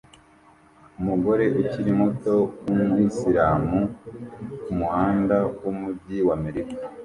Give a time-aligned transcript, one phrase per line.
[0.99, 3.77] Umugore ukiri muto wumuyisilamu
[4.63, 6.75] kumuhanda wumujyi wa Amerika